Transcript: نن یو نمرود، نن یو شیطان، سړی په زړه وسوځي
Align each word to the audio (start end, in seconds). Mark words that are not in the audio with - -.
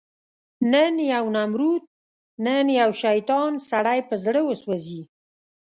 نن 0.71 0.95
یو 1.13 1.25
نمرود، 1.35 1.83
نن 2.45 2.67
یو 2.79 2.91
شیطان، 3.03 3.51
سړی 3.69 3.99
په 4.07 4.15
زړه 4.25 4.41
وسوځي 4.43 5.01